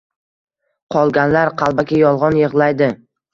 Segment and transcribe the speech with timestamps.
[0.95, 2.91] Qolganlar qalbaki yolgon yiglaydi